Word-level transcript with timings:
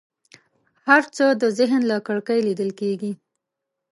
هر 0.87 1.03
څه 1.15 1.25
د 1.41 1.43
ذهن 1.59 1.81
له 1.91 1.97
کړکۍ 2.07 2.39
لیدل 2.47 2.71
کېږي. 2.79 3.11